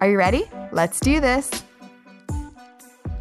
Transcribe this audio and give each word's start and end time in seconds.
Are 0.00 0.08
you 0.08 0.16
ready? 0.16 0.44
Let's 0.70 1.00
do 1.00 1.18
this. 1.18 1.50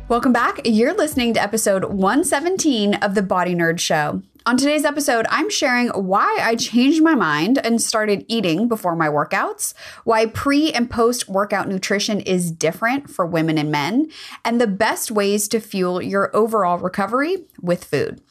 Welcome 0.10 0.32
back. 0.32 0.62
You're 0.64 0.94
listening 0.94 1.34
to 1.34 1.42
episode 1.42 1.86
117 1.86 2.96
of 2.96 3.16
the 3.16 3.24
Body 3.24 3.56
Nerd 3.56 3.80
Show. 3.80 4.22
On 4.46 4.56
today's 4.58 4.86
episode, 4.86 5.26
I'm 5.30 5.50
sharing 5.50 5.88
why 5.90 6.38
I 6.40 6.56
changed 6.56 7.02
my 7.02 7.16
mind 7.16 7.58
and 7.58 7.82
started 7.82 8.26
eating 8.28 8.68
before 8.68 8.96
my 8.96 9.08
workouts, 9.08 9.74
why 10.04 10.28
pre 10.28 10.72
and 10.72 10.90
post 10.90 11.28
workout 11.28 11.68
nutrition 11.68 12.22
is 12.22 12.52
different 12.52 13.10
for 13.10 13.26
women 13.26 13.58
and 13.58 13.72
men, 13.72 14.10
and 14.46 14.62
the 14.62 14.68
best 14.68 15.10
ways 15.10 15.48
to 15.50 15.60
fuel 15.60 16.02
your 16.02 16.34
overall 16.36 16.78
recovery 16.78 17.48
with 17.60 17.84
food. 17.84 18.22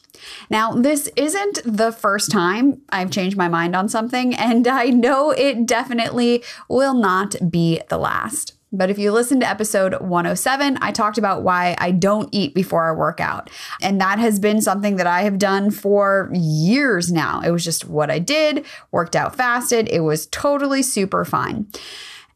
Now, 0.50 0.72
this 0.72 1.08
isn't 1.16 1.60
the 1.64 1.92
first 1.92 2.30
time 2.30 2.82
I've 2.90 3.10
changed 3.10 3.36
my 3.36 3.48
mind 3.48 3.76
on 3.76 3.88
something, 3.88 4.34
and 4.34 4.66
I 4.76 4.86
know 4.86 5.30
it 5.30 5.66
definitely 5.66 6.42
will 6.68 6.94
not 6.94 7.36
be 7.50 7.80
the 7.88 7.98
last. 7.98 8.56
But 8.72 8.90
if 8.90 8.98
you 8.98 9.12
listen 9.12 9.40
to 9.40 9.48
episode 9.48 10.00
107, 10.00 10.78
I 10.82 10.90
talked 10.90 11.18
about 11.18 11.42
why 11.42 11.76
I 11.78 11.92
don't 11.92 12.28
eat 12.32 12.54
before 12.54 12.88
I 12.88 12.92
work 12.92 13.20
out. 13.20 13.48
And 13.80 14.00
that 14.00 14.18
has 14.18 14.38
been 14.40 14.60
something 14.60 14.96
that 14.96 15.06
I 15.06 15.23
have 15.23 15.38
done 15.38 15.70
for 15.70 16.30
years 16.34 17.12
now. 17.12 17.40
It 17.40 17.51
was 17.51 17.64
just 17.64 17.88
what 17.88 18.10
I 18.10 18.18
did, 18.18 18.66
worked 18.90 19.14
out 19.14 19.36
fasted. 19.36 19.88
It 19.88 20.01
was 20.01 20.26
totally 20.26 20.82
super 20.82 21.24
fine. 21.24 21.68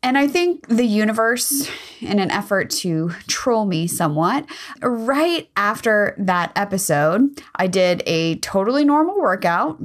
And 0.03 0.17
I 0.17 0.29
think 0.29 0.67
the 0.69 0.87
universe, 0.87 1.71
in 2.01 2.19
an 2.21 2.31
effort 2.31 2.71
to 2.71 3.11
troll 3.27 3.67
me 3.67 3.87
somewhat, 3.87 4.47
right 4.81 5.49
after 5.57 6.15
that 6.19 6.53
episode, 6.57 7.43
I 7.57 7.67
did 7.67 8.03
a 8.07 8.37
totally 8.37 8.85
normal 8.85 9.21
workout, 9.21 9.77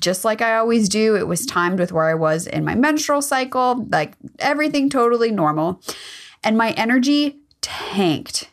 just 0.00 0.24
like 0.24 0.42
I 0.42 0.56
always 0.56 0.88
do. 0.88 1.14
It 1.14 1.28
was 1.28 1.46
timed 1.46 1.78
with 1.78 1.92
where 1.92 2.08
I 2.08 2.14
was 2.14 2.48
in 2.48 2.64
my 2.64 2.74
menstrual 2.74 3.22
cycle, 3.22 3.86
like 3.92 4.14
everything 4.40 4.90
totally 4.90 5.30
normal. 5.30 5.80
And 6.42 6.58
my 6.58 6.72
energy 6.72 7.38
tanked 7.60 8.50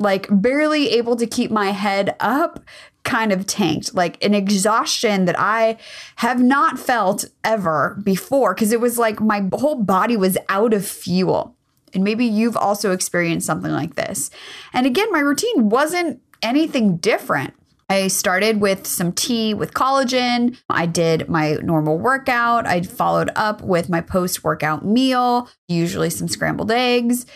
like 0.00 0.26
barely 0.30 0.88
able 0.88 1.14
to 1.14 1.26
keep 1.26 1.50
my 1.50 1.66
head 1.66 2.16
up 2.18 2.64
kind 3.04 3.32
of 3.32 3.46
tanked, 3.46 3.94
like 3.94 4.22
an 4.24 4.34
exhaustion 4.34 5.24
that 5.24 5.38
I 5.38 5.78
have 6.16 6.40
not 6.40 6.78
felt 6.78 7.24
ever 7.44 7.98
before 8.02 8.54
because 8.54 8.72
it 8.72 8.80
was 8.80 8.98
like 8.98 9.20
my 9.20 9.48
whole 9.52 9.82
body 9.82 10.16
was 10.16 10.36
out 10.48 10.74
of 10.74 10.86
fuel. 10.86 11.56
And 11.92 12.04
maybe 12.04 12.24
you've 12.24 12.56
also 12.56 12.92
experienced 12.92 13.46
something 13.46 13.72
like 13.72 13.96
this. 13.96 14.30
And 14.72 14.86
again, 14.86 15.10
my 15.10 15.20
routine 15.20 15.70
wasn't 15.70 16.20
anything 16.42 16.98
different. 16.98 17.54
I 17.88 18.06
started 18.06 18.60
with 18.60 18.86
some 18.86 19.10
tea 19.12 19.52
with 19.52 19.74
collagen. 19.74 20.56
I 20.70 20.86
did 20.86 21.28
my 21.28 21.54
normal 21.54 21.98
workout. 21.98 22.64
I 22.64 22.82
followed 22.82 23.30
up 23.34 23.62
with 23.62 23.88
my 23.88 24.00
post 24.00 24.44
workout 24.44 24.84
meal, 24.84 25.48
usually 25.66 26.10
some 26.10 26.28
scrambled 26.28 26.70
eggs. 26.70 27.26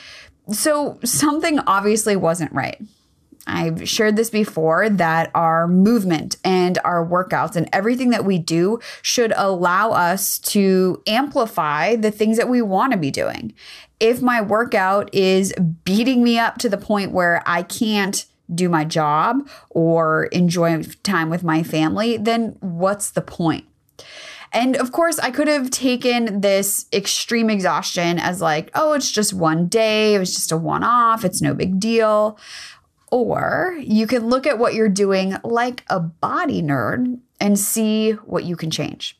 So 0.52 1.00
something 1.02 1.58
obviously 1.60 2.14
wasn't 2.14 2.52
right. 2.52 2.80
I've 3.46 3.88
shared 3.88 4.16
this 4.16 4.30
before 4.30 4.88
that 4.88 5.30
our 5.34 5.68
movement 5.68 6.36
and 6.44 6.78
our 6.84 7.06
workouts 7.06 7.56
and 7.56 7.68
everything 7.72 8.10
that 8.10 8.24
we 8.24 8.38
do 8.38 8.80
should 9.02 9.32
allow 9.36 9.90
us 9.90 10.38
to 10.40 11.02
amplify 11.06 11.96
the 11.96 12.10
things 12.10 12.36
that 12.38 12.48
we 12.48 12.62
want 12.62 12.92
to 12.92 12.98
be 12.98 13.10
doing. 13.10 13.52
If 14.00 14.22
my 14.22 14.40
workout 14.40 15.12
is 15.14 15.52
beating 15.84 16.22
me 16.22 16.38
up 16.38 16.58
to 16.58 16.68
the 16.68 16.78
point 16.78 17.12
where 17.12 17.42
I 17.46 17.62
can't 17.62 18.24
do 18.54 18.68
my 18.68 18.84
job 18.84 19.48
or 19.70 20.24
enjoy 20.26 20.82
time 21.02 21.30
with 21.30 21.42
my 21.42 21.62
family, 21.62 22.16
then 22.16 22.56
what's 22.60 23.10
the 23.10 23.22
point? 23.22 23.64
And 24.54 24.76
of 24.76 24.92
course, 24.92 25.18
I 25.18 25.32
could 25.32 25.48
have 25.48 25.70
taken 25.70 26.40
this 26.40 26.86
extreme 26.92 27.50
exhaustion 27.50 28.20
as 28.20 28.40
like, 28.40 28.70
oh, 28.74 28.92
it's 28.92 29.10
just 29.10 29.34
one 29.34 29.66
day, 29.66 30.14
it 30.14 30.20
was 30.20 30.32
just 30.32 30.52
a 30.52 30.56
one 30.56 30.84
off, 30.84 31.24
it's 31.24 31.42
no 31.42 31.54
big 31.54 31.80
deal. 31.80 32.38
Or 33.10 33.76
you 33.80 34.06
can 34.06 34.28
look 34.28 34.46
at 34.46 34.58
what 34.58 34.74
you're 34.74 34.88
doing 34.88 35.36
like 35.44 35.84
a 35.88 36.00
body 36.00 36.62
nerd 36.62 37.20
and 37.40 37.58
see 37.58 38.12
what 38.12 38.44
you 38.44 38.56
can 38.56 38.70
change. 38.70 39.18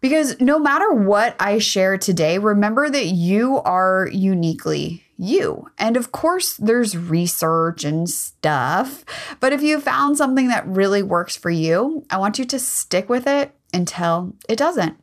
Because 0.00 0.40
no 0.40 0.58
matter 0.58 0.92
what 0.92 1.36
I 1.40 1.58
share 1.58 1.98
today, 1.98 2.38
remember 2.38 2.88
that 2.88 3.06
you 3.06 3.58
are 3.58 4.08
uniquely 4.12 5.02
you. 5.18 5.70
And 5.78 5.96
of 5.96 6.12
course, 6.12 6.56
there's 6.56 6.96
research 6.96 7.84
and 7.84 8.08
stuff. 8.08 9.04
But 9.40 9.52
if 9.52 9.62
you 9.62 9.80
found 9.80 10.16
something 10.16 10.48
that 10.48 10.66
really 10.66 11.02
works 11.02 11.36
for 11.36 11.50
you, 11.50 12.04
I 12.10 12.18
want 12.18 12.38
you 12.38 12.44
to 12.44 12.58
stick 12.58 13.08
with 13.08 13.26
it 13.26 13.52
until 13.72 14.34
it 14.48 14.56
doesn't. 14.56 14.98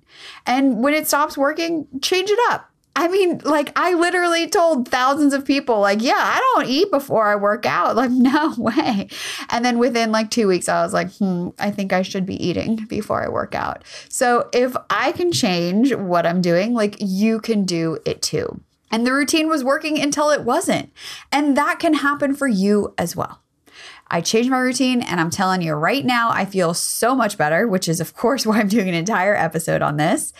And 0.45 0.83
when 0.83 0.93
it 0.93 1.07
stops 1.07 1.37
working, 1.37 1.87
change 2.01 2.29
it 2.29 2.39
up. 2.49 2.69
I 2.95 3.07
mean, 3.07 3.41
like 3.43 3.71
I 3.75 3.95
literally 3.95 4.47
told 4.47 4.87
thousands 4.87 5.33
of 5.33 5.45
people, 5.45 5.79
like, 5.79 6.01
yeah, 6.01 6.13
I 6.15 6.39
don't 6.53 6.69
eat 6.69 6.91
before 6.91 7.25
I 7.25 7.35
work 7.35 7.65
out. 7.65 7.95
Like, 8.03 8.11
no 8.11 8.53
way. 8.57 9.07
And 9.49 9.63
then 9.63 9.77
within 9.77 10.11
like 10.11 10.29
two 10.29 10.47
weeks, 10.47 10.67
I 10.67 10.83
was 10.83 10.93
like, 10.93 11.11
hmm, 11.13 11.49
I 11.57 11.71
think 11.71 11.93
I 11.93 12.01
should 12.01 12.25
be 12.25 12.43
eating 12.43 12.85
before 12.89 13.23
I 13.23 13.29
work 13.29 13.55
out. 13.55 13.83
So 14.09 14.49
if 14.51 14.75
I 14.89 15.13
can 15.13 15.31
change 15.31 15.93
what 15.93 16.25
I'm 16.25 16.41
doing, 16.41 16.73
like 16.73 16.97
you 16.99 17.39
can 17.39 17.65
do 17.65 17.99
it 18.05 18.21
too. 18.21 18.61
And 18.91 19.07
the 19.07 19.13
routine 19.13 19.47
was 19.47 19.63
working 19.63 19.99
until 19.99 20.29
it 20.31 20.41
wasn't. 20.41 20.91
And 21.31 21.55
that 21.55 21.79
can 21.79 21.95
happen 21.95 22.35
for 22.35 22.47
you 22.47 22.93
as 22.97 23.15
well. 23.15 23.43
I 24.13 24.21
changed 24.21 24.51
my 24.51 24.59
routine 24.59 25.01
and 25.01 25.19
I'm 25.19 25.31
telling 25.31 25.63
you 25.63 25.73
right 25.73 26.05
now, 26.05 26.29
I 26.29 26.45
feel 26.45 26.75
so 26.75 27.15
much 27.15 27.35
better, 27.35 27.67
which 27.67 27.89
is, 27.89 27.99
of 27.99 28.15
course, 28.15 28.45
why 28.45 28.59
I'm 28.59 28.67
doing 28.67 28.87
an 28.87 28.93
entire 28.93 29.35
episode 29.35 29.81
on 29.81 29.97
this. 29.97 30.33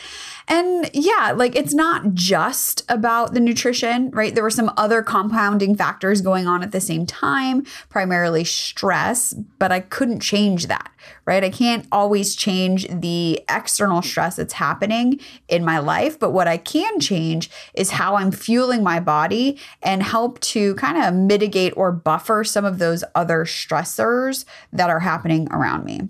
And 0.48 0.90
yeah, 0.94 1.34
like 1.36 1.56
it's 1.56 1.74
not 1.74 2.14
just 2.14 2.84
about 2.90 3.34
the 3.34 3.40
nutrition, 3.40 4.12
right? 4.12 4.34
There 4.34 4.44
were 4.44 4.50
some 4.50 4.72
other 4.78 5.02
compounding 5.02 5.76
factors 5.76 6.22
going 6.22 6.48
on 6.48 6.64
at 6.64 6.72
the 6.72 6.81
same 6.81 7.06
time, 7.06 7.66
primarily 7.90 8.44
stress, 8.44 9.34
but 9.34 9.72
I 9.72 9.80
couldn't 9.80 10.20
change 10.20 10.68
that, 10.68 10.92
right? 11.26 11.44
I 11.44 11.50
can't 11.50 11.88
always 11.92 12.36
change 12.36 12.88
the 12.90 13.42
external 13.50 14.02
stress 14.02 14.36
that's 14.36 14.54
happening 14.54 15.20
in 15.48 15.64
my 15.64 15.80
life, 15.80 16.20
but 16.20 16.31
what 16.31 16.48
I 16.48 16.58
can 16.58 17.00
change 17.00 17.50
is 17.74 17.92
how 17.92 18.16
I'm 18.16 18.31
fueling 18.31 18.84
my 18.84 19.00
body 19.00 19.58
and 19.81 20.04
help 20.04 20.40
to 20.42 20.75
kind 20.75 20.98
of 21.02 21.14
mitigate 21.14 21.74
or 21.78 21.92
buffer 21.92 22.44
some 22.44 22.66
of 22.66 22.80
those 22.80 23.04
other 23.16 23.46
stressors 23.46 24.46
that 24.74 24.90
are 24.90 25.00
happening 25.00 25.48
around 25.52 25.86
me. 25.86 26.10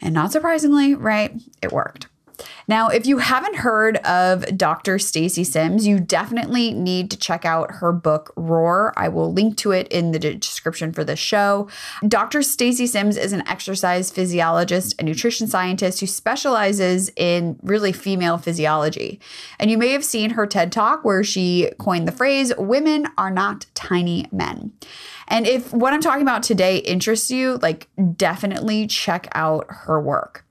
And 0.00 0.14
not 0.14 0.30
surprisingly, 0.30 0.94
right, 0.94 1.34
it 1.60 1.72
worked. 1.72 2.06
Now, 2.66 2.88
if 2.88 3.06
you 3.06 3.18
haven't 3.18 3.56
heard 3.56 3.96
of 3.98 4.56
Dr. 4.56 4.98
Stacy 4.98 5.44
Sims, 5.44 5.86
you 5.86 5.98
definitely 5.98 6.72
need 6.72 7.10
to 7.10 7.16
check 7.16 7.44
out 7.44 7.76
her 7.76 7.92
book 7.92 8.32
Roar. 8.36 8.92
I 8.96 9.08
will 9.08 9.32
link 9.32 9.56
to 9.58 9.72
it 9.72 9.88
in 9.88 10.12
the 10.12 10.18
description 10.18 10.92
for 10.92 11.04
the 11.04 11.16
show. 11.16 11.68
Dr. 12.06 12.42
Stacy 12.42 12.86
Sims 12.86 13.16
is 13.16 13.32
an 13.32 13.46
exercise 13.48 14.10
physiologist 14.10 14.94
and 14.98 15.08
nutrition 15.08 15.46
scientist 15.46 16.00
who 16.00 16.06
specializes 16.06 17.10
in 17.16 17.58
really 17.62 17.92
female 17.92 18.38
physiology. 18.38 19.20
And 19.58 19.70
you 19.70 19.78
may 19.78 19.92
have 19.92 20.04
seen 20.04 20.30
her 20.30 20.46
TED 20.46 20.72
Talk 20.72 21.04
where 21.04 21.24
she 21.24 21.70
coined 21.78 22.06
the 22.06 22.12
phrase 22.12 22.52
women 22.56 23.06
are 23.16 23.30
not 23.30 23.66
tiny 23.74 24.26
men. 24.30 24.72
And 25.28 25.46
if 25.46 25.72
what 25.72 25.92
I'm 25.92 26.00
talking 26.00 26.22
about 26.22 26.42
today 26.42 26.78
interests 26.78 27.30
you, 27.30 27.58
like 27.58 27.88
definitely 28.16 28.86
check 28.86 29.28
out 29.32 29.66
her 29.68 30.00
work. 30.00 30.44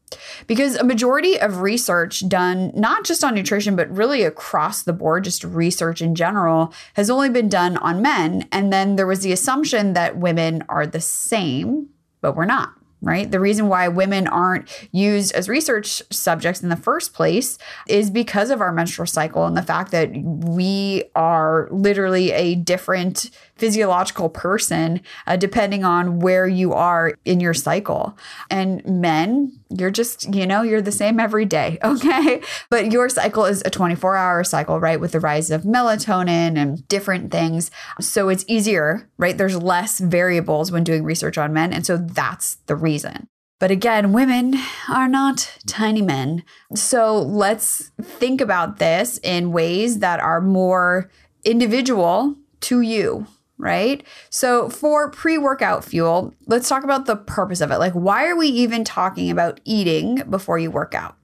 Because 0.48 0.76
a 0.76 0.84
majority 0.84 1.40
of 1.40 1.62
research 1.62 2.28
done 2.30 2.72
not 2.74 3.04
just 3.04 3.24
on 3.24 3.36
nutrition, 3.36 3.76
but 3.76 3.90
really 3.94 4.24
across 4.24 4.84
the 4.84 4.94
board, 4.94 5.26
just 5.26 5.44
research 5.44 6.02
in 6.02 6.16
general, 6.16 6.74
has 6.94 7.10
only 7.10 7.30
been 7.30 7.50
done 7.50 7.78
on 7.78 8.02
men. 8.02 8.48
And 8.52 8.72
then 8.72 8.96
there 8.96 9.08
was 9.08 9.20
the 9.20 9.32
assumption 9.34 9.94
that 9.94 10.18
women 10.18 10.64
are 10.70 10.88
the 10.88 11.02
same, 11.02 11.90
but 12.22 12.36
we're 12.36 12.46
not. 12.46 12.74
right? 13.02 13.30
The 13.30 13.40
reason 13.40 13.68
why 13.68 13.88
women 13.88 14.28
aren't 14.28 14.70
used 14.92 15.34
as 15.34 15.48
research 15.48 16.02
subjects 16.12 16.64
in 16.64 16.70
the 16.70 16.76
first 16.76 17.14
place 17.14 17.58
is 17.88 18.10
because 18.10 18.50
of 18.50 18.60
our 18.60 18.72
menstrual 18.72 19.06
cycle 19.06 19.46
and 19.46 19.56
the 19.56 19.62
fact 19.62 19.92
that 19.92 20.10
we 20.16 21.04
are 21.16 21.68
literally 21.72 22.32
a 22.32 22.56
different 22.56 23.30
physiological 23.58 24.30
person 24.30 25.02
uh, 25.26 25.36
depending 25.36 25.84
on 25.84 26.20
where 26.20 26.48
you 26.48 26.74
are 26.74 27.14
in 27.26 27.40
your 27.40 27.54
cycle. 27.54 28.18
And 28.50 28.86
men, 28.86 29.60
you're 29.70 29.92
just, 29.92 30.34
you 30.34 30.46
know, 30.46 30.62
you're 30.62 30.82
the 30.82 30.92
same 30.92 31.20
every 31.20 31.46
day, 31.46 31.78
okay? 31.84 32.42
But 32.70 32.92
your 32.92 33.10
cycle 33.10 33.46
is 33.46 33.62
a 33.66 33.70
24 33.70 34.16
hour 34.16 34.44
cycle, 34.44 34.80
right? 34.80 35.00
With 35.00 35.12
the 35.12 35.20
rise 35.20 35.52
of 35.52 35.64
melatonin 35.64 36.58
and 36.58 36.88
different 36.88 37.32
things. 37.32 37.72
So 38.00 38.30
it's 38.30 38.46
easier, 38.48 39.10
right? 39.18 39.38
There's 39.38 39.62
less 39.62 40.00
variables 40.00 40.72
when 40.72 40.84
doing 40.84 41.04
research 41.04 41.38
on 41.38 41.54
men. 41.54 41.74
And 41.74 41.86
so 41.86 41.98
that's 41.98 42.56
the 42.68 42.76
reason. 42.76 43.28
But 43.60 43.72
again, 43.72 44.14
women 44.14 44.56
are 44.88 45.08
not 45.08 45.58
tiny 45.66 46.02
men. 46.02 46.44
So 46.76 47.20
let's 47.20 47.92
think 48.02 48.40
about 48.40 48.78
this 48.78 49.20
in 49.24 49.52
ways 49.52 50.00
that 50.00 50.20
are 50.20 50.42
more 50.42 51.10
individual 51.44 52.36
to 52.62 52.82
you, 52.82 53.26
right? 53.58 54.06
So, 54.30 54.70
for 54.70 55.10
pre 55.10 55.38
workout 55.38 55.84
fuel, 55.84 56.34
let's 56.46 56.70
talk 56.70 56.84
about 56.84 57.06
the 57.06 57.16
purpose 57.16 57.62
of 57.62 57.72
it. 57.72 57.78
Like, 57.78 57.94
why 57.94 58.28
are 58.28 58.36
we 58.36 58.48
even 58.48 58.84
talking 58.84 59.32
about 59.32 59.60
eating 59.66 60.24
before 60.30 60.60
you 60.60 60.70
work 60.70 60.94
out? 60.94 61.16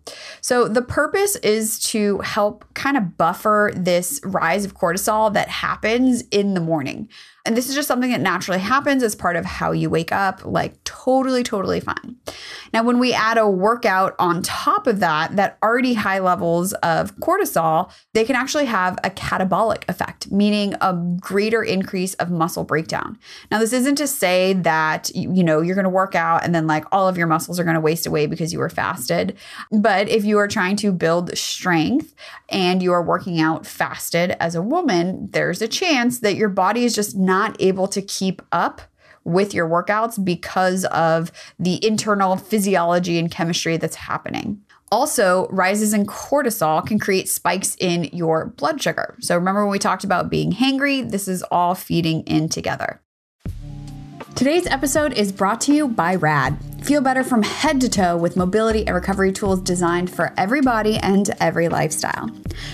So, 0.42 0.68
the 0.68 0.82
purpose 0.82 1.36
is 1.38 1.80
to 1.92 2.20
help 2.20 2.66
kind 2.74 2.98
of 2.98 3.18
buffer 3.18 3.72
this 3.76 4.20
rise 4.24 4.66
of 4.66 4.76
cortisol 4.76 5.34
that 5.34 5.50
happens 5.50 6.24
in 6.32 6.54
the 6.54 6.62
morning. 6.62 7.10
And 7.46 7.58
this 7.58 7.68
is 7.68 7.76
just 7.76 7.90
something 7.90 8.12
that 8.12 8.22
naturally 8.22 8.62
happens 8.62 9.04
as 9.04 9.16
part 9.16 9.36
of 9.36 9.44
how 9.44 9.74
you 9.74 9.90
wake 9.90 10.14
up, 10.14 10.46
like 10.46 10.82
totally, 10.86 11.44
totally 11.44 11.82
fine. 11.82 12.16
Now, 12.74 12.84
when 12.84 13.00
we 13.00 13.14
add 13.14 13.38
a 13.38 13.50
workout 13.50 14.16
on 14.18 14.42
top 14.44 14.88
of 14.88 15.02
that, 15.02 15.36
that 15.36 15.58
already 15.62 15.94
high 15.94 16.20
levels 16.20 16.72
of 16.76 17.14
cortisol, 17.18 17.92
they 18.14 18.24
can 18.24 18.38
actually 18.38 18.66
have 18.66 18.98
a 19.04 19.10
catabolic 19.10 19.84
effect, 19.90 20.32
meaning 20.32 20.74
a 20.80 20.94
greater 21.20 21.62
increase 21.62 22.14
of 22.16 22.32
muscle 22.32 22.64
breakdown. 22.64 23.20
Now, 23.52 23.60
this 23.60 23.74
isn't 23.74 23.96
to 23.96 24.08
say 24.08 24.54
that, 24.54 25.12
you 25.14 25.44
know, 25.44 25.60
you're 25.60 25.76
going 25.76 25.84
to 25.84 25.90
work 25.90 26.16
out 26.16 26.46
and 26.46 26.56
then 26.56 26.66
like 26.66 26.86
all 26.94 27.10
of 27.10 27.18
your 27.18 27.28
muscles 27.28 27.60
are 27.60 27.66
going 27.66 27.76
to 27.76 27.82
waste 27.82 28.08
away 28.08 28.26
because 28.26 28.54
you 28.54 28.60
were 28.60 28.70
fasted. 28.70 29.38
But 29.70 30.08
if 30.08 30.24
you 30.24 30.38
are 30.40 30.48
trying 30.48 30.78
to 30.78 30.94
build 30.94 31.38
strength 31.38 32.16
and 32.48 32.82
you 32.82 32.94
are 32.94 33.04
working 33.04 33.42
out 33.42 33.66
fasted 33.66 34.38
as 34.40 34.56
a 34.56 34.62
woman, 34.62 35.28
there's 35.32 35.62
a 35.62 35.68
chance 35.68 36.20
that 36.20 36.36
your 36.36 36.50
body 36.50 36.86
is 36.86 36.96
just 36.96 37.18
not 37.18 37.33
not 37.34 37.56
able 37.60 37.88
to 37.88 38.02
keep 38.02 38.44
up 38.52 38.80
with 39.24 39.54
your 39.56 39.68
workouts 39.68 40.24
because 40.24 40.86
of 40.86 41.32
the 41.58 41.84
internal 41.84 42.38
physiology 42.38 43.18
and 43.18 43.32
chemistry 43.32 43.76
that's 43.78 43.96
happening. 43.96 44.62
Also, 44.92 45.48
rises 45.48 45.94
in 45.94 46.06
cortisol 46.06 46.86
can 46.86 47.00
create 47.00 47.28
spikes 47.28 47.76
in 47.80 48.04
your 48.14 48.54
blood 48.58 48.80
sugar. 48.80 49.16
So, 49.20 49.36
remember 49.36 49.64
when 49.64 49.72
we 49.72 49.80
talked 49.80 50.04
about 50.04 50.30
being 50.30 50.52
hangry? 50.52 51.10
This 51.10 51.28
is 51.28 51.42
all 51.50 51.74
feeding 51.74 52.22
in 52.24 52.50
together. 52.50 53.02
Today's 54.36 54.68
episode 54.68 55.14
is 55.14 55.32
brought 55.32 55.62
to 55.62 55.74
you 55.74 55.88
by 55.88 56.14
RAD. 56.16 56.73
Feel 56.84 57.00
better 57.00 57.24
from 57.24 57.44
head 57.44 57.80
to 57.80 57.88
toe 57.88 58.18
with 58.18 58.36
mobility 58.36 58.86
and 58.86 58.94
recovery 58.94 59.32
tools 59.32 59.62
designed 59.62 60.14
for 60.14 60.34
every 60.36 60.60
body 60.60 60.98
and 60.98 61.30
every 61.40 61.70
lifestyle. 61.70 62.30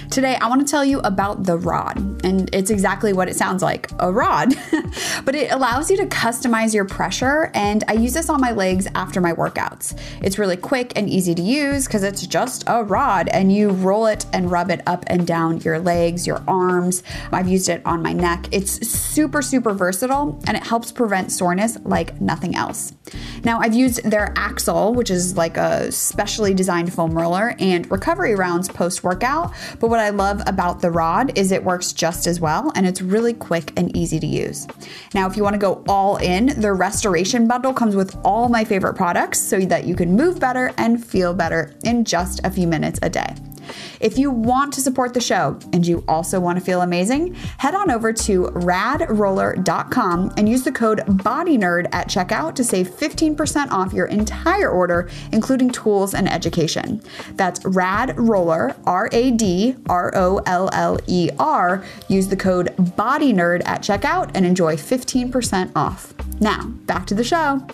Today, 0.10 0.36
I 0.36 0.50
want 0.50 0.66
to 0.66 0.70
tell 0.70 0.84
you 0.84 1.00
about 1.02 1.44
the 1.44 1.60
rod, 1.60 2.26
and 2.26 2.50
it's 2.52 2.72
exactly 2.72 3.14
what 3.14 3.30
it 3.30 3.36
sounds 3.36 3.62
like 3.62 3.88
a 4.00 4.12
rod. 4.12 4.56
but 5.26 5.36
it 5.36 5.52
allows 5.52 5.92
you 5.92 5.98
to 5.98 6.08
customize 6.08 6.74
your 6.74 6.86
pressure, 6.86 7.52
and 7.54 7.84
I 7.88 7.94
use 7.94 8.16
this 8.16 8.30
on 8.30 8.42
my 8.42 8.52
legs 8.52 8.88
after 8.96 9.22
my 9.22 9.32
workouts. 9.34 9.98
It's 10.24 10.40
really 10.40 10.58
quick 10.58 10.94
and 10.96 11.08
easy 11.08 11.36
to 11.36 11.42
use 11.44 11.86
because 11.86 12.02
it's 12.02 12.26
just 12.26 12.64
a 12.66 12.84
rod, 12.84 13.30
and 13.30 13.54
you 13.54 13.70
roll 13.70 14.08
it 14.08 14.26
and 14.34 14.50
rub 14.50 14.72
it 14.72 14.82
up 14.88 15.04
and 15.06 15.28
down 15.28 15.62
your 15.62 15.78
legs, 15.78 16.26
your 16.26 16.44
arms. 16.48 17.04
I've 17.32 17.48
used 17.48 17.70
it 17.70 17.84
on 17.86 18.02
my 18.02 18.14
neck. 18.14 18.48
It's 18.52 18.88
super, 18.88 19.44
super 19.44 19.74
versatile, 19.74 20.42
and 20.48 20.58
it 20.58 20.64
helps 20.64 20.92
prevent 20.92 21.32
soreness 21.32 21.78
like 21.84 22.20
nothing 22.20 22.56
else. 22.56 22.94
Now, 23.44 23.60
I've 23.60 23.76
used 23.76 23.99
their 24.04 24.34
Axle, 24.36 24.94
which 24.94 25.10
is 25.10 25.38
like 25.38 25.58
a 25.58 25.92
specially 25.92 26.54
designed 26.54 26.94
foam 26.94 27.18
roller, 27.18 27.56
and 27.60 27.90
recovery 27.92 28.36
rounds 28.36 28.68
post 28.70 29.04
workout. 29.04 29.54
But 29.80 29.90
what 29.90 30.00
I 30.00 30.10
love 30.10 30.42
about 30.48 30.82
the 30.82 30.92
rod 30.92 31.38
is 31.38 31.52
it 31.52 31.64
works 31.64 31.94
just 31.94 32.28
as 32.28 32.40
well 32.40 32.72
and 32.76 32.88
it's 32.88 33.02
really 33.02 33.34
quick 33.34 33.74
and 33.78 33.96
easy 33.96 34.20
to 34.20 34.28
use. 34.28 34.68
Now, 35.14 35.28
if 35.28 35.36
you 35.36 35.44
want 35.44 35.54
to 35.54 35.60
go 35.60 35.84
all 35.88 36.18
in, 36.18 36.60
the 36.60 36.74
restoration 36.74 37.48
bundle 37.48 37.74
comes 37.74 37.96
with 37.96 38.18
all 38.24 38.50
my 38.50 38.64
favorite 38.64 38.96
products 38.96 39.40
so 39.40 39.60
that 39.60 39.86
you 39.86 39.96
can 39.96 40.16
move 40.16 40.40
better 40.40 40.72
and 40.78 41.04
feel 41.04 41.34
better 41.34 41.76
in 41.84 42.06
just 42.06 42.42
a 42.44 42.52
few 42.52 42.68
minutes 42.68 43.00
a 43.02 43.10
day. 43.10 43.36
If 44.00 44.18
you 44.18 44.32
want 44.32 44.74
to 44.74 44.82
support 44.82 45.14
the 45.14 45.22
show 45.22 45.60
and 45.74 45.86
you 45.86 46.04
also 46.08 46.40
want 46.40 46.60
to 46.60 46.66
feel 46.66 46.82
amazing, 46.82 47.36
head 47.58 47.76
on 47.76 47.92
over 47.92 48.14
to 48.14 48.44
radroller.com 48.44 50.34
and 50.38 50.50
use 50.50 50.64
the 50.64 50.72
code 50.72 51.00
BODYNERD 51.00 51.88
at 51.92 52.08
checkout 52.08 52.56
to 52.56 52.64
save 52.64 52.90
15% 52.90 53.72
off 53.72 53.94
your 53.94 54.08
entire 54.08 54.70
order, 54.70 55.10
including 55.32 55.70
tools 55.70 56.14
and 56.14 56.32
education. 56.32 57.02
That's 57.34 57.60
radroller, 57.62 58.78
R 58.86 59.10
A 59.12 59.32
D 59.32 59.76
R 59.88 60.12
O 60.16 60.42
L 60.46 60.70
L 60.74 61.00
E 61.08 61.30
R. 61.38 61.84
Use 62.08 62.28
the 62.28 62.38
code 62.38 62.76
BODYNERD 62.78 63.62
at 63.66 63.82
checkout 63.82 64.32
and 64.34 64.46
enjoy 64.46 64.76
15% 64.76 65.72
off. 65.76 66.14
Now, 66.40 66.68
back 66.86 67.06
to 67.08 67.16
the 67.16 67.24
show. 67.24 67.66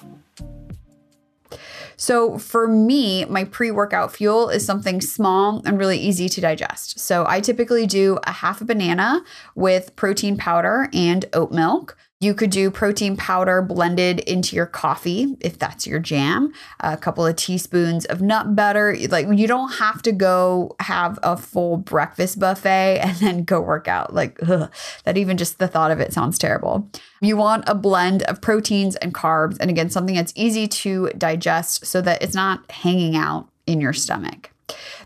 So 1.97 2.37
for 2.37 2.67
me, 2.67 3.25
my 3.25 3.43
pre 3.45 3.71
workout 3.71 4.13
fuel 4.15 4.49
is 4.49 4.65
something 4.65 5.01
small 5.01 5.61
and 5.65 5.77
really 5.77 5.97
easy 5.97 6.29
to 6.29 6.41
digest. 6.41 6.99
So 6.99 7.25
I 7.27 7.39
typically 7.39 7.85
do 7.87 8.19
a 8.23 8.31
half 8.31 8.61
a 8.61 8.65
banana 8.65 9.23
with 9.55 9.95
protein 9.95 10.37
powder 10.37 10.89
and 10.93 11.25
oat 11.33 11.51
milk. 11.51 11.97
You 12.25 12.33
could 12.33 12.49
do 12.49 12.71
protein 12.71 13.15
powder 13.15 13.61
blended 13.61 14.19
into 14.21 14.55
your 14.55 14.65
coffee 14.65 15.37
if 15.41 15.59
that's 15.59 15.85
your 15.85 15.99
jam. 15.99 16.53
A 16.79 16.97
couple 16.97 17.23
of 17.23 17.35
teaspoons 17.35 18.03
of 18.05 18.19
nut 18.19 18.55
butter. 18.55 18.97
Like 19.09 19.27
you 19.31 19.45
don't 19.45 19.73
have 19.73 20.01
to 20.01 20.11
go 20.11 20.75
have 20.79 21.19
a 21.21 21.37
full 21.37 21.77
breakfast 21.77 22.39
buffet 22.39 22.99
and 23.03 23.15
then 23.17 23.43
go 23.43 23.61
work 23.61 23.87
out. 23.87 24.15
Like 24.15 24.39
ugh, 24.41 24.73
that 25.03 25.19
even 25.19 25.37
just 25.37 25.59
the 25.59 25.67
thought 25.67 25.91
of 25.91 25.99
it 25.99 26.13
sounds 26.13 26.39
terrible. 26.39 26.89
You 27.21 27.37
want 27.37 27.65
a 27.67 27.75
blend 27.75 28.23
of 28.23 28.41
proteins 28.41 28.95
and 28.95 29.13
carbs 29.13 29.57
and 29.59 29.69
again 29.69 29.91
something 29.91 30.15
that's 30.15 30.33
easy 30.35 30.67
to 30.67 31.09
digest 31.09 31.85
so 31.85 32.01
that 32.01 32.23
it's 32.23 32.33
not 32.33 32.71
hanging 32.71 33.15
out 33.15 33.49
in 33.67 33.79
your 33.79 33.93
stomach. 33.93 34.49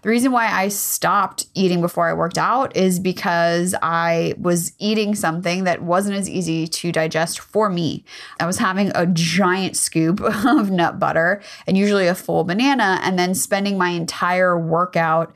The 0.02 0.10
reason 0.10 0.32
why 0.32 0.48
I 0.48 0.70
stopped 0.70 1.48
eating 1.54 1.82
before 1.82 2.08
I 2.08 2.14
worked 2.14 2.38
out 2.38 2.76
is 2.76 3.00
because 3.00 3.76
I 3.82 4.34
was 4.38 4.72
eating 4.80 5.16
something 5.16 5.66
that 5.66 5.82
wasn't 5.82 6.18
as 6.18 6.30
easy 6.30 6.68
to 6.68 6.92
digest 6.92 7.40
for 7.40 7.70
me. 7.70 8.06
I 8.40 8.46
was 8.46 8.58
having 8.58 8.92
a 8.96 9.06
giant 9.06 9.76
scoop 9.76 10.22
of 10.46 10.72
nut 10.72 11.00
butter 11.00 11.42
and 11.68 11.78
usually 11.78 12.08
a 12.08 12.16
full 12.16 12.44
banana, 12.44 13.00
and 13.04 13.20
then 13.20 13.34
spending 13.34 13.78
my 13.78 13.90
entire 13.90 14.58
workout 14.58 15.36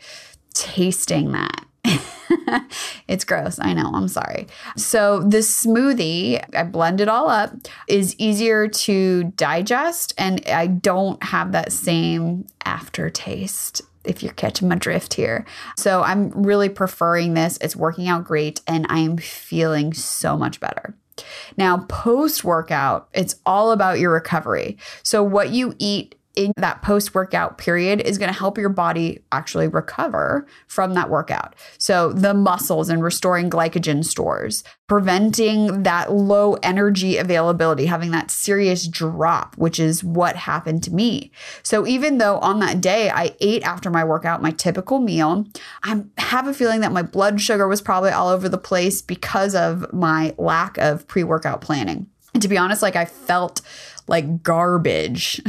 tasting 0.53 1.31
that. 1.33 1.65
it's 3.07 3.25
gross. 3.25 3.59
I 3.59 3.73
know. 3.73 3.91
I'm 3.93 4.07
sorry. 4.07 4.47
So, 4.77 5.19
this 5.19 5.65
smoothie, 5.65 6.41
I 6.55 6.63
blend 6.63 7.01
it 7.01 7.09
all 7.09 7.29
up, 7.29 7.53
is 7.87 8.15
easier 8.17 8.67
to 8.69 9.25
digest, 9.35 10.13
and 10.17 10.41
I 10.47 10.67
don't 10.67 11.21
have 11.23 11.51
that 11.51 11.73
same 11.73 12.47
aftertaste 12.65 13.81
if 14.03 14.23
you're 14.23 14.33
catching 14.33 14.67
my 14.67 14.75
drift 14.75 15.13
here. 15.13 15.45
So 15.77 16.03
I'm 16.03 16.29
really 16.29 16.69
preferring 16.69 17.33
this. 17.33 17.57
It's 17.61 17.75
working 17.75 18.07
out 18.07 18.25
great 18.25 18.61
and 18.67 18.85
I'm 18.89 19.17
feeling 19.17 19.93
so 19.93 20.37
much 20.37 20.59
better. 20.59 20.95
Now, 21.57 21.85
post 21.89 22.43
workout, 22.43 23.07
it's 23.13 23.35
all 23.45 23.71
about 23.71 23.99
your 23.99 24.11
recovery. 24.11 24.77
So, 25.03 25.21
what 25.21 25.51
you 25.51 25.75
eat 25.77 26.15
in 26.35 26.51
that 26.57 26.81
post 26.81 27.13
workout 27.13 27.57
period 27.57 28.01
is 28.01 28.17
going 28.17 28.31
to 28.31 28.37
help 28.37 28.57
your 28.57 28.69
body 28.69 29.19
actually 29.31 29.67
recover 29.67 30.47
from 30.67 30.93
that 30.95 31.09
workout. 31.09 31.55
So, 31.77 32.11
the 32.11 32.33
muscles 32.33 32.89
and 32.89 33.03
restoring 33.03 33.49
glycogen 33.49 34.03
stores, 34.03 34.63
preventing 34.87 35.83
that 35.83 36.11
low 36.11 36.53
energy 36.63 37.17
availability, 37.17 37.85
having 37.85 38.11
that 38.11 38.31
serious 38.31 38.87
drop, 38.87 39.55
which 39.57 39.79
is 39.79 40.03
what 40.03 40.35
happened 40.35 40.83
to 40.83 40.93
me. 40.93 41.31
So, 41.61 41.85
even 41.85 42.17
though 42.17 42.39
on 42.39 42.59
that 42.59 42.81
day 42.81 43.09
I 43.09 43.35
ate 43.39 43.63
after 43.63 43.89
my 43.89 44.03
workout, 44.03 44.41
my 44.41 44.51
typical 44.51 44.99
meal, 44.99 45.45
I 45.83 46.03
have 46.17 46.47
a 46.47 46.53
feeling 46.53 46.81
that 46.81 46.91
my 46.91 47.03
blood 47.03 47.41
sugar 47.41 47.67
was 47.67 47.81
probably 47.81 48.11
all 48.11 48.29
over 48.29 48.49
the 48.49 48.57
place 48.57 49.01
because 49.01 49.53
of 49.53 49.91
my 49.93 50.33
lack 50.37 50.77
of 50.79 51.07
pre 51.07 51.23
workout 51.23 51.61
planning. 51.61 52.07
And 52.33 52.41
to 52.41 52.47
be 52.47 52.57
honest, 52.57 52.81
like 52.81 52.95
I 52.95 53.05
felt 53.05 53.61
like 54.07 54.43
garbage. 54.43 55.41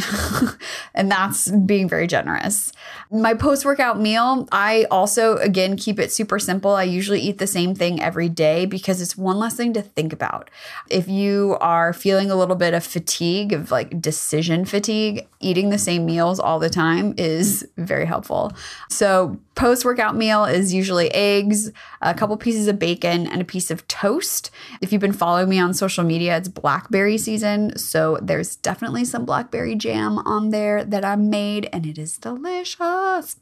and 0.95 1.11
that's 1.11 1.51
being 1.51 1.89
very 1.89 2.07
generous. 2.07 2.73
My 3.11 3.35
post 3.35 3.65
workout 3.65 4.01
meal, 4.01 4.49
I 4.53 4.87
also, 4.91 5.37
again, 5.39 5.77
keep 5.77 5.99
it 5.99 6.13
super 6.13 6.39
simple. 6.39 6.73
I 6.73 6.85
usually 6.85 7.21
eat 7.21 7.39
the 7.39 7.47
same 7.47 7.75
thing 7.75 8.01
every 8.01 8.29
day 8.29 8.67
because 8.67 9.01
it's 9.01 9.17
one 9.17 9.39
less 9.39 9.57
thing 9.57 9.73
to 9.75 9.83
think 9.83 10.13
about. 10.13 10.51
If 10.91 11.09
you 11.09 11.57
are 11.61 11.93
feeling 11.93 12.31
a 12.31 12.37
little 12.37 12.57
bit 12.57 12.75
of 12.75 12.85
fatigue, 12.85 13.53
of 13.53 13.71
like 13.71 14.01
decision 14.01 14.65
fatigue, 14.65 15.27
eating 15.41 15.71
the 15.71 15.79
same 15.79 16.07
meals 16.07 16.41
all 16.41 16.59
the 16.59 16.71
time 16.71 17.15
is 17.19 17.69
very 17.77 18.07
helpful. 18.07 18.53
So, 18.89 19.39
post 19.55 19.85
workout 19.85 20.17
meal 20.17 20.45
is 20.45 20.75
usually 20.75 21.13
eggs, 21.13 21.71
a 22.01 22.15
couple 22.15 22.37
pieces 22.37 22.67
of 22.67 22.79
bacon, 22.79 23.27
and 23.27 23.41
a 23.41 23.45
piece 23.45 23.71
of 23.71 23.87
toast. 23.87 24.51
If 24.81 24.93
you've 24.93 25.01
been 25.01 25.13
following 25.13 25.49
me 25.49 25.61
on 25.61 25.75
social 25.75 26.03
media, 26.03 26.37
it's 26.37 26.49
blackberry 26.49 27.19
season. 27.19 27.77
So, 27.79 28.19
there's 28.23 28.44
definitely 28.57 29.05
some 29.05 29.25
blackberry 29.25 29.75
jam 29.75 30.19
on 30.19 30.51
there 30.51 30.85
that 30.85 31.05
I 31.05 31.17
made, 31.17 31.69
and 31.73 31.87
it 31.87 31.99
is 31.99 32.19
delicious. 32.19 33.37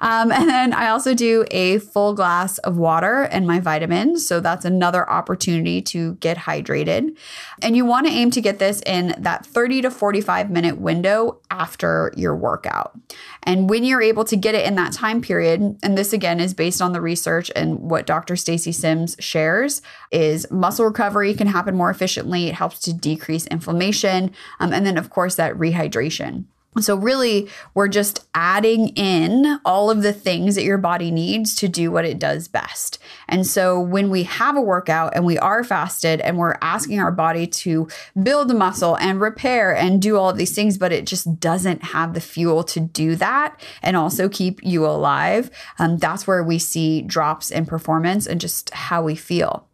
Um, 0.00 0.32
and 0.32 0.48
then 0.48 0.72
I 0.72 0.88
also 0.88 1.14
do 1.14 1.44
a 1.50 1.78
full 1.78 2.14
glass 2.14 2.58
of 2.58 2.76
water 2.76 3.22
and 3.22 3.46
my 3.46 3.60
vitamins. 3.60 4.26
So, 4.26 4.40
that's 4.40 4.64
another 4.64 5.08
opportunity 5.08 5.82
to 5.82 6.14
get 6.14 6.38
hydrated. 6.38 7.16
And 7.62 7.76
you 7.76 7.84
want 7.84 8.06
to 8.06 8.12
aim 8.12 8.30
to 8.32 8.40
get 8.40 8.58
this 8.58 8.82
in 8.86 9.14
that 9.18 9.44
30 9.46 9.82
to 9.82 9.90
45 9.90 10.50
minute 10.50 10.78
window 10.78 11.40
after 11.50 12.12
your 12.16 12.36
workout. 12.36 12.98
And 13.42 13.70
when 13.70 13.84
you're 13.84 14.02
able 14.02 14.24
to 14.24 14.36
get 14.36 14.54
it 14.54 14.66
in 14.66 14.74
that 14.74 14.92
time 14.92 15.20
period, 15.20 15.78
and 15.82 15.96
this 15.96 16.12
again 16.12 16.40
is 16.40 16.54
based 16.54 16.82
on 16.82 16.92
the 16.92 17.00
research 17.00 17.50
and 17.54 17.78
what 17.78 18.06
Dr. 18.06 18.36
Stacy 18.36 18.72
Sims 18.72 19.16
shares, 19.18 19.82
is 20.10 20.50
muscle 20.50 20.84
recovery 20.84 21.34
can 21.34 21.46
happen 21.46 21.76
more 21.76 21.90
efficiently. 21.90 22.46
It 22.46 22.54
helps 22.54 22.80
to 22.80 22.92
decrease 22.92 23.46
inflammation. 23.46 24.32
Um, 24.60 24.72
and 24.72 24.86
then, 24.86 24.98
of 24.98 25.10
course, 25.10 25.36
that 25.36 25.54
rehydration. 25.54 26.44
So, 26.78 26.94
really, 26.94 27.48
we're 27.72 27.88
just 27.88 28.26
adding 28.34 28.88
in 28.88 29.60
all 29.64 29.88
of 29.90 30.02
the 30.02 30.12
things 30.12 30.56
that 30.56 30.64
your 30.64 30.76
body 30.76 31.10
needs 31.10 31.56
to 31.56 31.68
do 31.68 31.90
what 31.90 32.04
it 32.04 32.18
does 32.18 32.48
best. 32.48 32.98
And 33.28 33.46
so, 33.46 33.80
when 33.80 34.10
we 34.10 34.24
have 34.24 34.56
a 34.56 34.60
workout 34.60 35.14
and 35.16 35.24
we 35.24 35.38
are 35.38 35.64
fasted 35.64 36.20
and 36.20 36.36
we're 36.36 36.56
asking 36.60 37.00
our 37.00 37.12
body 37.12 37.46
to 37.46 37.88
build 38.22 38.54
muscle 38.54 38.96
and 38.98 39.20
repair 39.20 39.74
and 39.74 40.02
do 40.02 40.18
all 40.18 40.28
of 40.28 40.36
these 40.36 40.54
things, 40.54 40.76
but 40.76 40.92
it 40.92 41.06
just 41.06 41.40
doesn't 41.40 41.82
have 41.82 42.12
the 42.12 42.20
fuel 42.20 42.62
to 42.64 42.80
do 42.80 43.16
that 43.16 43.58
and 43.82 43.96
also 43.96 44.28
keep 44.28 44.62
you 44.62 44.84
alive, 44.84 45.50
um, 45.78 45.96
that's 45.96 46.26
where 46.26 46.42
we 46.42 46.58
see 46.58 47.00
drops 47.00 47.50
in 47.50 47.64
performance 47.64 48.26
and 48.26 48.40
just 48.40 48.68
how 48.70 49.02
we 49.02 49.14
feel. 49.14 49.66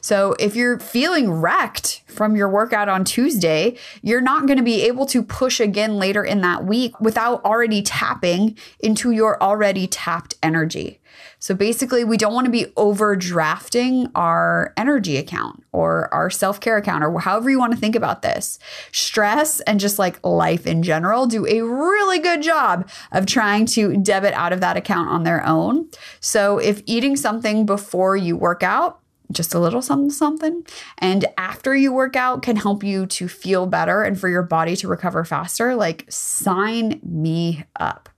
So 0.00 0.34
if 0.38 0.54
you're 0.56 0.78
feeling 0.78 1.30
wrecked 1.30 2.02
from 2.06 2.36
your 2.36 2.48
workout 2.48 2.88
on 2.88 3.04
Tuesday, 3.04 3.76
you're 4.02 4.20
not 4.20 4.46
going 4.46 4.58
to 4.58 4.64
be 4.64 4.82
able 4.82 5.06
to 5.06 5.22
push 5.22 5.60
again 5.60 5.96
later 5.96 6.24
in 6.24 6.40
that 6.42 6.64
week 6.64 7.00
without 7.00 7.44
already 7.44 7.82
tapping 7.82 8.56
into 8.80 9.10
your 9.10 9.42
already 9.42 9.86
tapped 9.86 10.34
energy. 10.42 11.00
So 11.38 11.54
basically, 11.54 12.04
we 12.04 12.16
don't 12.16 12.32
want 12.32 12.46
to 12.46 12.50
be 12.50 12.64
overdrafting 12.76 14.10
our 14.14 14.72
energy 14.76 15.16
account 15.16 15.62
or 15.72 16.12
our 16.12 16.30
self 16.30 16.60
care 16.60 16.76
account 16.76 17.04
or 17.04 17.20
however 17.20 17.50
you 17.50 17.58
want 17.58 17.72
to 17.72 17.78
think 17.78 17.94
about 17.94 18.22
this. 18.22 18.58
Stress 18.92 19.60
and 19.60 19.78
just 19.78 19.98
like 19.98 20.24
life 20.24 20.66
in 20.66 20.82
general 20.82 21.26
do 21.26 21.46
a 21.46 21.60
really 21.60 22.18
good 22.18 22.42
job 22.42 22.88
of 23.12 23.26
trying 23.26 23.66
to 23.66 23.96
debit 23.98 24.34
out 24.34 24.52
of 24.52 24.60
that 24.60 24.76
account 24.76 25.10
on 25.10 25.24
their 25.24 25.44
own. 25.46 25.88
So 26.20 26.58
if 26.58 26.82
eating 26.86 27.16
something 27.16 27.66
before 27.66 28.16
you 28.16 28.36
work 28.36 28.62
out, 28.62 29.00
just 29.34 29.54
a 29.54 29.58
little 29.58 29.82
something 29.82 30.10
something 30.10 30.64
and 30.98 31.26
after 31.36 31.74
you 31.74 31.92
work 31.92 32.16
out 32.16 32.42
can 32.42 32.56
help 32.56 32.82
you 32.82 33.06
to 33.06 33.28
feel 33.28 33.66
better 33.66 34.02
and 34.02 34.18
for 34.18 34.28
your 34.28 34.42
body 34.42 34.76
to 34.76 34.88
recover 34.88 35.24
faster 35.24 35.74
like 35.74 36.04
sign 36.08 37.00
me 37.02 37.64
up 37.76 38.08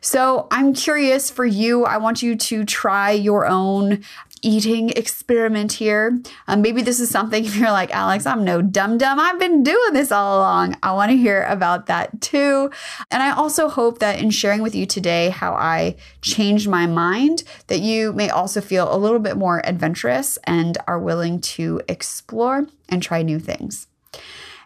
so 0.00 0.46
I'm 0.50 0.74
curious 0.74 1.30
for 1.30 1.44
you. 1.44 1.84
I 1.84 1.96
want 1.96 2.22
you 2.22 2.36
to 2.36 2.64
try 2.64 3.10
your 3.10 3.46
own 3.46 4.04
eating 4.42 4.90
experiment 4.90 5.72
here. 5.72 6.20
Um, 6.46 6.62
maybe 6.62 6.82
this 6.82 7.00
is 7.00 7.10
something 7.10 7.44
if 7.46 7.56
you're 7.56 7.70
like, 7.70 7.90
Alex, 7.94 8.26
I'm 8.26 8.44
no 8.44 8.62
dum 8.62 8.98
dum. 8.98 9.18
I've 9.18 9.38
been 9.38 9.62
doing 9.62 9.92
this 9.92 10.12
all 10.12 10.38
along. 10.38 10.76
I 10.82 10.92
want 10.92 11.10
to 11.10 11.16
hear 11.16 11.44
about 11.44 11.86
that 11.86 12.20
too. 12.20 12.70
And 13.10 13.22
I 13.22 13.32
also 13.32 13.68
hope 13.68 13.98
that 13.98 14.18
in 14.18 14.30
sharing 14.30 14.62
with 14.62 14.74
you 14.74 14.86
today 14.86 15.30
how 15.30 15.54
I 15.54 15.96
changed 16.22 16.68
my 16.68 16.86
mind, 16.86 17.44
that 17.68 17.80
you 17.80 18.12
may 18.12 18.30
also 18.30 18.60
feel 18.60 18.94
a 18.94 18.98
little 18.98 19.18
bit 19.18 19.36
more 19.36 19.60
adventurous 19.64 20.38
and 20.44 20.78
are 20.86 20.98
willing 20.98 21.40
to 21.40 21.80
explore 21.88 22.66
and 22.88 23.02
try 23.02 23.22
new 23.22 23.38
things. 23.38 23.86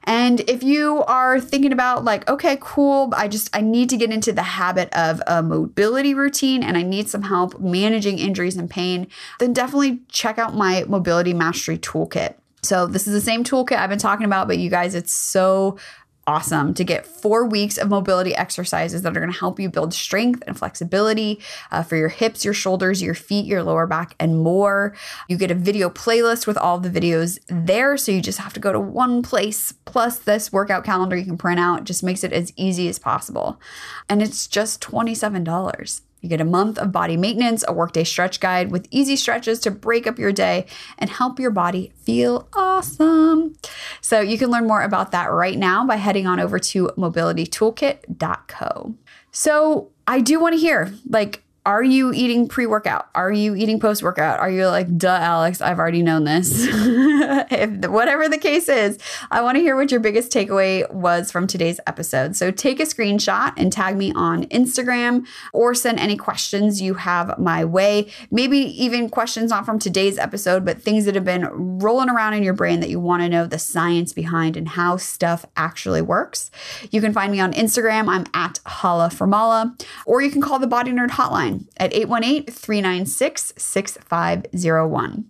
And 0.04 0.40
if 0.48 0.62
you 0.62 1.02
are 1.04 1.40
thinking 1.40 1.72
about 1.72 2.04
like, 2.04 2.28
okay, 2.28 2.58
cool, 2.60 3.12
I 3.16 3.28
just 3.28 3.54
I 3.54 3.60
need 3.60 3.90
to 3.90 3.96
get 3.96 4.10
into 4.10 4.32
the 4.32 4.42
habit 4.42 4.92
of 4.92 5.22
a 5.26 5.42
mobility 5.42 6.14
routine 6.14 6.62
and 6.62 6.76
I 6.76 6.82
need 6.82 7.08
some 7.08 7.22
help 7.22 7.60
managing 7.60 8.18
injuries 8.18 8.56
and 8.56 8.68
pain, 8.68 9.06
then 9.38 9.52
definitely 9.52 10.00
check 10.08 10.38
out 10.38 10.54
my 10.54 10.84
mobility 10.88 11.34
mastery 11.34 11.78
toolkit. 11.78 12.34
So 12.64 12.86
this 12.86 13.08
is 13.08 13.12
the 13.12 13.20
same 13.20 13.42
toolkit 13.42 13.76
I've 13.76 13.90
been 13.90 13.98
talking 13.98 14.24
about, 14.24 14.46
but 14.46 14.56
you 14.58 14.70
guys, 14.70 14.94
it's 14.94 15.12
so 15.12 15.78
awesome 16.26 16.74
to 16.74 16.84
get 16.84 17.06
four 17.06 17.44
weeks 17.44 17.78
of 17.78 17.88
mobility 17.88 18.34
exercises 18.34 19.02
that 19.02 19.16
are 19.16 19.20
going 19.20 19.32
to 19.32 19.38
help 19.38 19.58
you 19.58 19.68
build 19.68 19.92
strength 19.92 20.42
and 20.46 20.58
flexibility 20.58 21.40
uh, 21.70 21.82
for 21.82 21.96
your 21.96 22.08
hips, 22.08 22.44
your 22.44 22.54
shoulders, 22.54 23.02
your 23.02 23.14
feet, 23.14 23.46
your 23.46 23.62
lower 23.62 23.86
back, 23.86 24.14
and 24.20 24.38
more. 24.38 24.94
You 25.28 25.36
get 25.36 25.50
a 25.50 25.54
video 25.54 25.90
playlist 25.90 26.46
with 26.46 26.56
all 26.56 26.78
the 26.78 26.90
videos 26.90 27.38
there. 27.48 27.96
So 27.96 28.12
you 28.12 28.20
just 28.20 28.38
have 28.38 28.52
to 28.54 28.60
go 28.60 28.72
to 28.72 28.80
one 28.80 29.22
place 29.22 29.72
plus 29.84 30.18
this 30.18 30.52
workout 30.52 30.84
calendar 30.84 31.16
you 31.16 31.24
can 31.24 31.38
print 31.38 31.60
out. 31.60 31.80
It 31.80 31.84
just 31.84 32.02
makes 32.02 32.24
it 32.24 32.32
as 32.32 32.52
easy 32.56 32.88
as 32.88 32.98
possible. 32.98 33.60
And 34.08 34.22
it's 34.22 34.46
just 34.46 34.80
$27. 34.80 36.02
You 36.22 36.28
get 36.28 36.40
a 36.40 36.44
month 36.44 36.78
of 36.78 36.92
body 36.92 37.16
maintenance, 37.16 37.64
a 37.66 37.72
workday 37.72 38.04
stretch 38.04 38.40
guide 38.40 38.70
with 38.70 38.86
easy 38.90 39.16
stretches 39.16 39.58
to 39.60 39.70
break 39.70 40.06
up 40.06 40.18
your 40.18 40.32
day 40.32 40.66
and 40.98 41.10
help 41.10 41.38
your 41.38 41.50
body 41.50 41.92
feel 41.96 42.48
awesome. 42.54 43.54
So 44.00 44.20
you 44.20 44.38
can 44.38 44.50
learn 44.50 44.66
more 44.66 44.82
about 44.82 45.10
that 45.10 45.26
right 45.26 45.58
now 45.58 45.84
by 45.84 45.96
heading 45.96 46.26
on 46.26 46.38
over 46.40 46.58
to 46.60 46.86
mobilitytoolkit.co. 46.96 48.94
So 49.32 49.90
I 50.06 50.20
do 50.20 50.40
want 50.40 50.54
to 50.54 50.60
hear 50.60 50.94
like 51.08 51.41
are 51.64 51.82
you 51.82 52.12
eating 52.12 52.48
pre 52.48 52.66
workout? 52.66 53.08
Are 53.14 53.30
you 53.30 53.54
eating 53.54 53.78
post 53.78 54.02
workout? 54.02 54.40
Are 54.40 54.50
you 54.50 54.66
like, 54.66 54.96
duh, 54.98 55.18
Alex, 55.20 55.60
I've 55.60 55.78
already 55.78 56.02
known 56.02 56.24
this? 56.24 56.50
if 56.66 57.88
whatever 57.88 58.28
the 58.28 58.38
case 58.38 58.68
is, 58.68 58.98
I 59.30 59.42
want 59.42 59.56
to 59.56 59.62
hear 59.62 59.76
what 59.76 59.92
your 59.92 60.00
biggest 60.00 60.32
takeaway 60.32 60.90
was 60.92 61.30
from 61.30 61.46
today's 61.46 61.78
episode. 61.86 62.34
So 62.34 62.50
take 62.50 62.80
a 62.80 62.82
screenshot 62.82 63.52
and 63.56 63.72
tag 63.72 63.96
me 63.96 64.12
on 64.14 64.44
Instagram 64.46 65.24
or 65.52 65.72
send 65.72 66.00
any 66.00 66.16
questions 66.16 66.82
you 66.82 66.94
have 66.94 67.38
my 67.38 67.64
way. 67.64 68.08
Maybe 68.32 68.58
even 68.58 69.08
questions 69.08 69.50
not 69.50 69.64
from 69.64 69.78
today's 69.78 70.18
episode, 70.18 70.64
but 70.64 70.82
things 70.82 71.04
that 71.04 71.14
have 71.14 71.24
been 71.24 71.46
rolling 71.78 72.10
around 72.10 72.34
in 72.34 72.42
your 72.42 72.54
brain 72.54 72.80
that 72.80 72.90
you 72.90 72.98
want 72.98 73.22
to 73.22 73.28
know 73.28 73.46
the 73.46 73.60
science 73.60 74.12
behind 74.12 74.56
and 74.56 74.70
how 74.70 74.96
stuff 74.96 75.46
actually 75.56 76.02
works. 76.02 76.50
You 76.90 77.00
can 77.00 77.12
find 77.12 77.30
me 77.30 77.38
on 77.38 77.52
Instagram. 77.52 78.08
I'm 78.08 78.26
at 78.34 78.58
Holla 78.66 79.10
Formala, 79.10 79.80
or 80.06 80.22
you 80.22 80.30
can 80.30 80.42
call 80.42 80.58
the 80.58 80.66
Body 80.66 80.90
Nerd 80.90 81.10
Hotline 81.10 81.51
at 81.76 81.92
818 81.94 82.46
396 82.46 83.54
6501. 83.56 85.24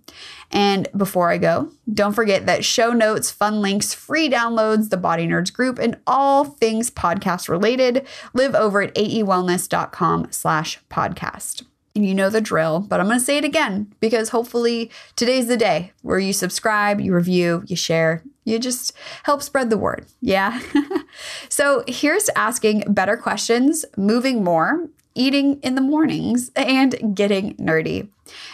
And 0.51 0.89
before 0.97 1.31
I 1.31 1.39
go, 1.39 1.71
don't 1.93 2.13
forget 2.13 2.47
that 2.47 2.65
show 2.65 2.93
notes, 2.93 3.31
fun 3.31 3.63
links, 3.63 3.95
free 3.95 4.29
downloads, 4.29 4.91
the 4.91 4.97
Body 4.97 5.27
Nerds 5.27 5.53
group, 5.53 5.79
and 5.79 5.99
all 6.07 6.45
things 6.45 6.91
podcast 6.91 7.49
related 7.49 8.07
live 8.35 8.55
over 8.55 8.83
at 8.83 8.95
aewellness.com 8.95 10.29
slash 10.31 10.79
podcast. 10.91 11.65
And 11.95 12.07
you 12.07 12.15
know 12.15 12.31
the 12.31 12.41
drill, 12.41 12.81
but 12.81 13.01
I'm 13.01 13.07
going 13.07 13.19
to 13.19 13.25
say 13.25 13.37
it 13.37 13.45
again 13.45 13.93
because 14.01 14.31
hopefully 14.31 14.91
today's 15.15 15.47
the 15.47 15.59
day 15.59 15.93
where 16.01 16.19
you 16.19 16.33
subscribe, 16.33 17.01
you 17.01 17.15
review, 17.15 17.65
you 17.67 17.77
share, 17.77 18.23
you 18.45 18.59
just 18.59 18.93
help 19.25 19.43
spread 19.43 19.69
the 19.69 19.77
word. 19.77 20.07
Yeah. 20.21 20.61
so 21.49 21.85
here's 21.87 22.31
asking 22.31 22.85
better 22.89 23.17
questions, 23.17 23.85
moving 23.97 24.43
more, 24.43 24.89
eating 25.15 25.61
in 25.61 25.75
the 25.75 25.81
mornings, 25.81 26.51
and 26.57 27.15
getting 27.15 27.55
nerdy. 27.57 28.09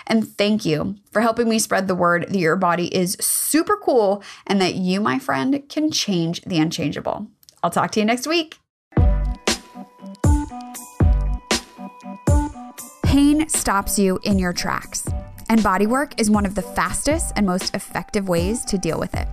And 0.07 0.29
thank 0.37 0.65
you 0.65 0.97
for 1.13 1.21
helping 1.21 1.49
me 1.49 1.59
spread 1.59 1.89
the 1.89 1.95
word 1.95 2.27
that 2.29 2.39
your 2.39 2.57
body 2.57 2.95
is 2.95 3.17
super 3.21 3.77
cool 3.77 4.23
and 4.47 4.61
that 4.61 4.75
you, 4.75 5.01
my 5.01 5.19
friend, 5.19 5.63
can 5.69 5.91
change 5.91 6.43
the 6.43 6.59
unchangeable. 6.59 7.27
I'll 7.63 7.71
talk 7.71 7.91
to 7.93 8.01
you 8.01 8.07
next 8.07 8.27
week. 8.27 8.59
Pain 13.05 13.49
stops 13.49 13.99
you 13.99 14.21
in 14.23 14.39
your 14.39 14.53
tracks, 14.53 15.09
and 15.49 15.61
bodywork 15.61 16.21
is 16.21 16.31
one 16.31 16.45
of 16.45 16.55
the 16.55 16.63
fastest 16.63 17.33
and 17.37 17.47
most 17.47 17.75
effective 17.75 18.29
ways 18.29 18.65
to 18.67 18.79
deal 18.79 18.99
with 18.99 19.15
it. 19.15 19.27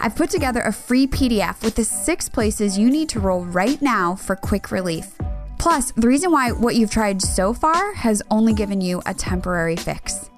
I've 0.00 0.16
put 0.16 0.30
together 0.30 0.60
a 0.62 0.72
free 0.72 1.06
PDF 1.06 1.62
with 1.62 1.76
the 1.76 1.84
six 1.84 2.28
places 2.28 2.78
you 2.78 2.90
need 2.90 3.08
to 3.10 3.20
roll 3.20 3.44
right 3.44 3.80
now 3.80 4.16
for 4.16 4.36
quick 4.36 4.70
relief. 4.70 5.16
Plus, 5.64 5.92
the 5.92 6.06
reason 6.06 6.30
why 6.30 6.52
what 6.52 6.76
you've 6.76 6.90
tried 6.90 7.22
so 7.22 7.54
far 7.54 7.94
has 7.94 8.22
only 8.30 8.52
given 8.52 8.82
you 8.82 9.00
a 9.06 9.14
temporary 9.14 9.76
fix. 9.76 10.28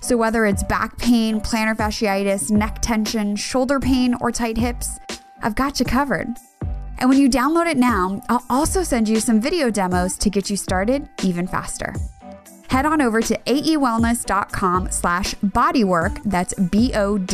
So, 0.00 0.16
whether 0.16 0.46
it's 0.46 0.62
back 0.62 0.96
pain, 0.96 1.40
plantar 1.40 1.76
fasciitis, 1.76 2.52
neck 2.52 2.82
tension, 2.82 3.34
shoulder 3.34 3.80
pain, 3.80 4.14
or 4.20 4.30
tight 4.30 4.56
hips, 4.56 5.00
I've 5.42 5.56
got 5.56 5.80
you 5.80 5.86
covered. 5.86 6.28
And 6.98 7.10
when 7.10 7.18
you 7.18 7.28
download 7.28 7.66
it 7.66 7.76
now, 7.76 8.22
I'll 8.28 8.44
also 8.48 8.84
send 8.84 9.08
you 9.08 9.18
some 9.18 9.40
video 9.40 9.70
demos 9.70 10.16
to 10.18 10.30
get 10.30 10.50
you 10.50 10.56
started 10.56 11.08
even 11.24 11.48
faster. 11.48 11.92
Head 12.68 12.86
on 12.86 13.02
over 13.02 13.20
to 13.22 13.36
aewellness.com 13.38 14.92
slash 14.92 15.34
bodywork, 15.34 16.22
that's 16.22 16.54
B-O-D-Y-W-O-R-K, 16.54 17.24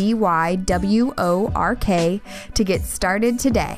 to 2.54 2.64
get 2.64 2.80
started 2.80 3.38
today. 3.38 3.76